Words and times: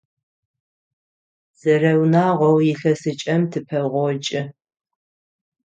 Зэрэунагъоу 1.59 2.57
илъэсыкӏэм 2.71 3.41
тыпэгъокӏы. 3.51 4.41